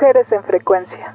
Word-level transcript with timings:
Mujeres 0.00 0.32
en 0.32 0.42
Frecuencia. 0.44 1.14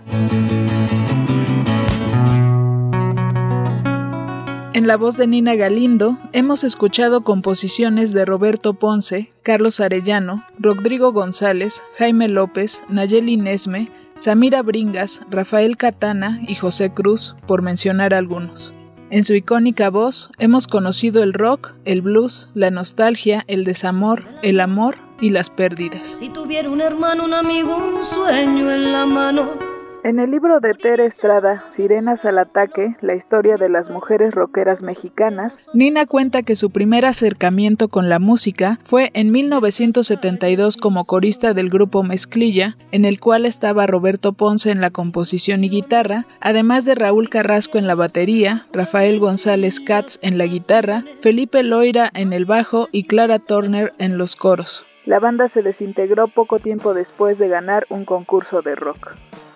En 4.73 4.85
la 4.85 4.95
voz 4.95 5.17
de 5.17 5.25
Nina 5.25 5.55
Galindo 5.55 6.19
hemos 6.33 6.63
escuchado 6.63 7.23
composiciones 7.23 8.13
de 8.13 8.25
Roberto 8.25 8.75
Ponce, 8.75 9.31
Carlos 9.41 9.79
Arellano, 9.79 10.45
Rodrigo 10.59 11.13
González, 11.13 11.81
Jaime 11.97 12.29
López, 12.29 12.83
Nayeli 12.87 13.37
Nesme, 13.37 13.89
Samira 14.17 14.61
Bringas, 14.61 15.23
Rafael 15.31 15.77
Catana 15.77 16.41
y 16.47 16.53
José 16.53 16.93
Cruz, 16.93 17.35
por 17.47 17.63
mencionar 17.63 18.13
algunos. 18.13 18.71
En 19.09 19.25
su 19.25 19.33
icónica 19.33 19.89
voz 19.89 20.29
hemos 20.37 20.67
conocido 20.67 21.23
el 21.23 21.33
rock, 21.33 21.73
el 21.85 22.03
blues, 22.03 22.49
la 22.53 22.69
nostalgia, 22.69 23.43
el 23.47 23.63
desamor, 23.63 24.25
el 24.43 24.59
amor 24.59 25.04
y 25.19 25.29
las 25.29 25.49
pérdidas. 25.49 26.07
Si 26.07 26.29
tuviera 26.29 26.69
un 26.69 26.81
hermano, 26.81 27.25
un 27.25 27.33
amigo, 27.33 27.77
un 27.77 28.03
sueño 28.03 28.71
en 28.71 28.91
la 28.91 29.05
mano 29.05 29.75
en 30.05 30.19
el 30.19 30.29
libro 30.29 30.59
de 30.59 30.75
Tere 30.75 31.03
Estrada, 31.03 31.65
Sirenas 31.75 32.25
al 32.25 32.37
Ataque, 32.37 32.95
la 33.01 33.15
historia 33.15 33.57
de 33.57 33.69
las 33.69 33.89
mujeres 33.89 34.35
rockeras 34.35 34.83
mexicanas, 34.83 35.67
Nina 35.73 36.05
cuenta 36.05 36.43
que 36.43 36.55
su 36.55 36.69
primer 36.69 37.07
acercamiento 37.07 37.87
con 37.87 38.07
la 38.07 38.19
música 38.19 38.77
fue 38.83 39.09
en 39.15 39.31
1972 39.31 40.77
como 40.77 41.05
corista 41.05 41.55
del 41.55 41.71
grupo 41.71 42.03
Mezclilla, 42.03 42.77
en 42.91 43.03
el 43.03 43.19
cual 43.19 43.47
estaba 43.47 43.87
Roberto 43.87 44.33
Ponce 44.33 44.69
en 44.69 44.79
la 44.79 44.91
composición 44.91 45.63
y 45.63 45.69
guitarra, 45.69 46.23
además 46.39 46.85
de 46.85 46.93
Raúl 46.93 47.27
Carrasco 47.27 47.79
en 47.79 47.87
la 47.87 47.95
batería, 47.95 48.67
Rafael 48.73 49.17
González 49.17 49.79
Katz 49.79 50.19
en 50.21 50.37
la 50.37 50.45
guitarra, 50.45 51.03
Felipe 51.21 51.63
Loira 51.63 52.11
en 52.13 52.31
el 52.31 52.45
bajo 52.45 52.89
y 52.91 53.05
Clara 53.05 53.39
Turner 53.39 53.91
en 53.97 54.19
los 54.19 54.35
coros. 54.35 54.85
La 55.05 55.19
banda 55.19 55.49
se 55.49 55.61
desintegró 55.61 56.27
poco 56.27 56.59
tiempo 56.59 56.93
después 56.93 57.37
de 57.37 57.47
ganar 57.47 57.85
un 57.89 58.05
concurso 58.05 58.61
de 58.61 58.75
rock. 58.75 59.11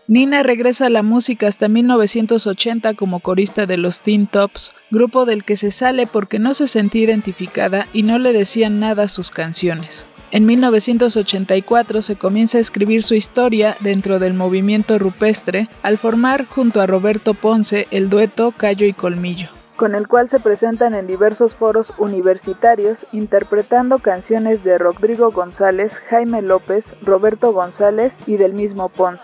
Nina 0.08 0.42
regresa 0.44 0.88
a 0.88 0.90
la 0.90 1.04
música 1.04 1.48
hasta 1.48 1.68
1980 1.68 2.94
como 2.96 3.20
corista 3.20 3.66
de 3.66 3.78
los 3.78 4.02
Teen 4.02 4.28
Tops, 4.28 4.74
grupo 4.90 5.26
del 5.26 5.44
que 5.44 5.56
se 5.56 5.72
sale 5.72 6.08
porque 6.08 6.40
no 6.40 6.54
se 6.54 6.68
sentía 6.68 7.04
identificada 7.04 7.88
y 7.94 8.04
no 8.04 8.18
le 8.18 8.34
decían 8.34 8.80
nada 8.80 9.08
sus 9.08 9.30
canciones. 9.30 10.08
En 10.32 10.46
1984 10.46 12.02
se 12.04 12.16
comienza 12.16 12.60
a 12.60 12.62
escribir 12.62 13.02
su 13.02 13.16
historia 13.16 13.76
dentro 13.80 14.20
del 14.20 14.36
movimiento 14.36 15.00
rupestre 15.00 15.68
al 15.82 15.98
formar 15.98 16.46
junto 16.46 16.82
a 16.82 16.88
Roberto 16.88 17.34
Ponce 17.34 17.88
el 17.90 18.10
dueto 18.10 18.52
Callo 18.52 18.86
y 18.86 18.94
Colmillo 18.94 19.59
con 19.80 19.96
el 19.96 20.10
cual 20.10 20.30
se 20.30 20.42
presentan 20.42 20.94
en 20.94 21.08
diversos 21.08 21.56
foros 21.56 21.88
universitarios 21.98 22.98
interpretando 23.14 24.00
canciones 24.00 24.62
de 24.66 24.78
Rodrigo 24.78 25.32
González, 25.32 25.94
Jaime 26.10 26.42
López, 26.42 26.84
Roberto 27.02 27.54
González 27.54 28.12
y 28.28 28.36
del 28.36 28.54
mismo 28.54 28.90
Ponce. 28.90 29.24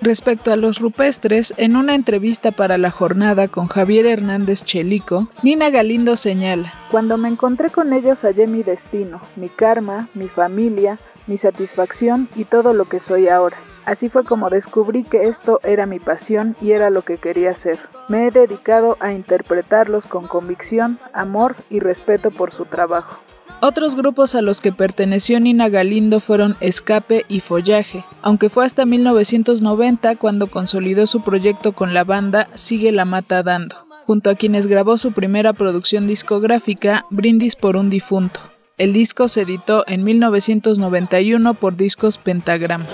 Respecto 0.00 0.52
a 0.52 0.56
los 0.56 0.78
rupestres, 0.78 1.52
en 1.56 1.74
una 1.74 1.96
entrevista 1.96 2.52
para 2.52 2.78
la 2.78 2.92
jornada 2.92 3.48
con 3.48 3.66
Javier 3.66 4.06
Hernández 4.06 4.62
Chelico, 4.62 5.26
Nina 5.42 5.70
Galindo 5.70 6.16
señala, 6.16 6.72
Cuando 6.92 7.16
me 7.16 7.28
encontré 7.28 7.70
con 7.70 7.92
ellos 7.92 8.20
hallé 8.22 8.46
mi 8.46 8.62
destino, 8.62 9.20
mi 9.34 9.48
karma, 9.48 10.08
mi 10.14 10.28
familia, 10.28 10.98
mi 11.26 11.36
satisfacción 11.36 12.28
y 12.36 12.44
todo 12.44 12.74
lo 12.74 12.84
que 12.84 13.00
soy 13.00 13.26
ahora. 13.26 13.56
Así 13.86 14.08
fue 14.08 14.24
como 14.24 14.50
descubrí 14.50 15.04
que 15.04 15.28
esto 15.28 15.60
era 15.62 15.86
mi 15.86 16.00
pasión 16.00 16.56
y 16.60 16.72
era 16.72 16.90
lo 16.90 17.02
que 17.02 17.18
quería 17.18 17.50
hacer. 17.50 17.78
Me 18.08 18.26
he 18.26 18.30
dedicado 18.32 18.96
a 18.98 19.12
interpretarlos 19.12 20.04
con 20.06 20.26
convicción, 20.26 20.98
amor 21.12 21.54
y 21.70 21.78
respeto 21.78 22.32
por 22.32 22.52
su 22.52 22.64
trabajo. 22.64 23.20
Otros 23.60 23.94
grupos 23.94 24.34
a 24.34 24.42
los 24.42 24.60
que 24.60 24.72
perteneció 24.72 25.38
Nina 25.38 25.68
Galindo 25.68 26.18
fueron 26.18 26.56
Escape 26.60 27.24
y 27.28 27.40
Follaje, 27.40 28.04
aunque 28.22 28.50
fue 28.50 28.66
hasta 28.66 28.84
1990 28.84 30.16
cuando 30.16 30.48
consolidó 30.48 31.06
su 31.06 31.22
proyecto 31.22 31.72
con 31.72 31.94
la 31.94 32.04
banda 32.04 32.48
Sigue 32.54 32.90
la 32.90 33.04
Mata 33.04 33.42
Dando, 33.44 33.76
junto 34.04 34.30
a 34.30 34.34
quienes 34.34 34.66
grabó 34.66 34.98
su 34.98 35.12
primera 35.12 35.52
producción 35.52 36.06
discográfica, 36.06 37.06
Brindis 37.10 37.54
por 37.54 37.76
un 37.76 37.88
difunto. 37.88 38.40
El 38.78 38.92
disco 38.92 39.28
se 39.28 39.40
editó 39.40 39.84
en 39.86 40.04
1991 40.04 41.54
por 41.54 41.78
Discos 41.78 42.18
Pentagram. 42.18 42.84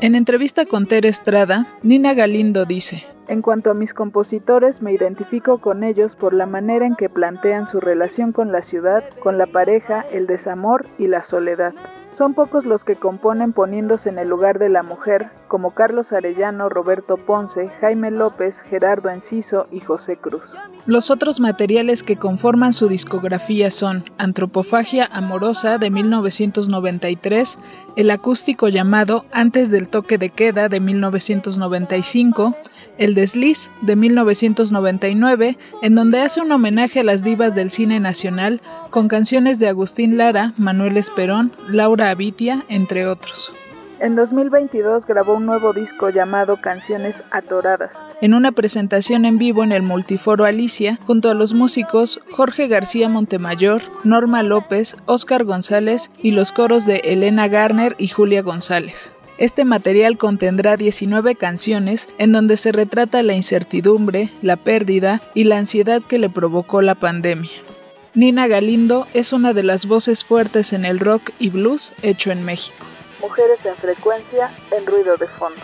En 0.00 0.14
entrevista 0.14 0.66
con 0.66 0.86
Ter 0.86 1.04
Estrada, 1.04 1.66
Nina 1.82 2.14
Galindo 2.14 2.64
dice, 2.64 3.04
en 3.26 3.42
cuanto 3.42 3.72
a 3.72 3.74
mis 3.74 3.92
compositores, 3.92 4.80
me 4.80 4.92
identifico 4.92 5.58
con 5.58 5.82
ellos 5.82 6.14
por 6.14 6.32
la 6.32 6.46
manera 6.46 6.86
en 6.86 6.94
que 6.94 7.08
plantean 7.08 7.68
su 7.68 7.80
relación 7.80 8.30
con 8.30 8.52
la 8.52 8.62
ciudad, 8.62 9.02
con 9.18 9.36
la 9.36 9.46
pareja, 9.46 10.04
el 10.12 10.28
desamor 10.28 10.86
y 10.96 11.08
la 11.08 11.24
soledad. 11.24 11.74
Son 12.20 12.34
pocos 12.34 12.66
los 12.66 12.84
que 12.84 12.96
componen 12.96 13.54
poniéndose 13.54 14.10
en 14.10 14.18
el 14.18 14.28
lugar 14.28 14.58
de 14.58 14.68
la 14.68 14.82
mujer, 14.82 15.30
como 15.48 15.70
Carlos 15.70 16.12
Arellano, 16.12 16.68
Roberto 16.68 17.16
Ponce, 17.16 17.70
Jaime 17.80 18.10
López, 18.10 18.54
Gerardo 18.68 19.08
Enciso 19.08 19.66
y 19.72 19.80
José 19.80 20.18
Cruz. 20.18 20.42
Los 20.84 21.10
otros 21.10 21.40
materiales 21.40 22.02
que 22.02 22.16
conforman 22.16 22.74
su 22.74 22.88
discografía 22.88 23.70
son 23.70 24.04
Antropofagia 24.18 25.08
Amorosa 25.10 25.78
de 25.78 25.88
1993, 25.88 27.58
el 27.96 28.10
acústico 28.10 28.68
llamado 28.68 29.24
Antes 29.32 29.70
del 29.70 29.88
toque 29.88 30.18
de 30.18 30.28
queda 30.28 30.68
de 30.68 30.78
1995, 30.78 32.54
El 32.98 33.14
desliz 33.14 33.70
de 33.80 33.96
1999, 33.96 35.56
en 35.80 35.94
donde 35.94 36.20
hace 36.20 36.42
un 36.42 36.52
homenaje 36.52 37.00
a 37.00 37.04
las 37.04 37.24
divas 37.24 37.54
del 37.54 37.70
cine 37.70 37.98
nacional 37.98 38.60
con 38.90 39.08
canciones 39.08 39.58
de 39.58 39.68
Agustín 39.68 40.16
Lara, 40.16 40.52
Manuel 40.56 40.96
Esperón, 40.96 41.52
Laura 41.68 42.10
Abitia, 42.10 42.64
entre 42.68 43.06
otros. 43.06 43.52
En 44.00 44.16
2022 44.16 45.06
grabó 45.06 45.34
un 45.34 45.44
nuevo 45.44 45.74
disco 45.74 46.08
llamado 46.08 46.56
Canciones 46.60 47.16
Atoradas. 47.30 47.90
En 48.22 48.32
una 48.32 48.50
presentación 48.50 49.26
en 49.26 49.36
vivo 49.36 49.62
en 49.62 49.72
el 49.72 49.82
Multiforo 49.82 50.44
Alicia, 50.44 50.98
junto 51.06 51.30
a 51.30 51.34
los 51.34 51.52
músicos 51.52 52.20
Jorge 52.30 52.66
García 52.66 53.10
Montemayor, 53.10 53.82
Norma 54.02 54.42
López, 54.42 54.96
Óscar 55.04 55.44
González 55.44 56.10
y 56.18 56.30
los 56.30 56.50
coros 56.50 56.86
de 56.86 57.02
Elena 57.04 57.48
Garner 57.48 57.94
y 57.98 58.08
Julia 58.08 58.40
González. 58.40 59.12
Este 59.36 59.64
material 59.64 60.16
contendrá 60.16 60.76
19 60.76 61.34
canciones 61.34 62.08
en 62.18 62.32
donde 62.32 62.56
se 62.56 62.72
retrata 62.72 63.22
la 63.22 63.34
incertidumbre, 63.34 64.30
la 64.40 64.56
pérdida 64.56 65.22
y 65.34 65.44
la 65.44 65.58
ansiedad 65.58 66.02
que 66.02 66.18
le 66.18 66.30
provocó 66.30 66.80
la 66.80 66.94
pandemia. 66.94 67.50
Nina 68.12 68.48
Galindo 68.48 69.06
es 69.14 69.32
una 69.32 69.52
de 69.52 69.62
las 69.62 69.86
voces 69.86 70.24
fuertes 70.24 70.72
en 70.72 70.84
el 70.84 70.98
rock 70.98 71.30
y 71.38 71.48
blues 71.48 71.94
hecho 72.02 72.32
en 72.32 72.44
México. 72.44 72.86
Mujeres 73.20 73.64
en 73.64 73.76
frecuencia 73.76 74.50
en 74.72 74.84
ruido 74.84 75.16
de 75.16 75.28
fondo. 75.28 75.60